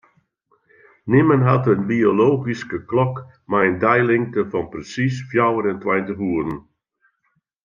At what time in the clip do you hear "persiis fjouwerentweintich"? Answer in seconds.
4.71-6.21